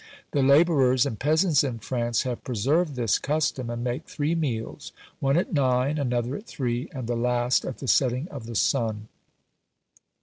[0.31, 5.37] The labourers and peasants in France have preserved this custom, and make three meals; one
[5.37, 9.09] at nine, another at three, and the last at the setting of the sun.